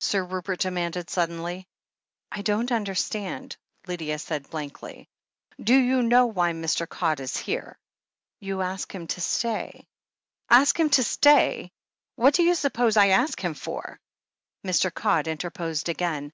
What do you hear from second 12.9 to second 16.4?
I asked him for?" Mr. Codd interposed again.